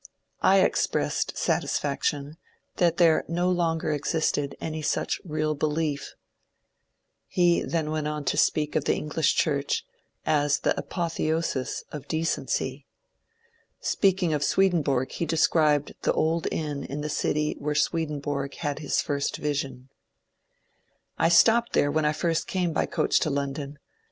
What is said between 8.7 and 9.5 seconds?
of the English